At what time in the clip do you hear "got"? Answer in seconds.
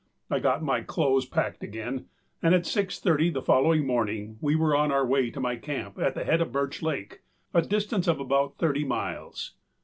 0.39-0.63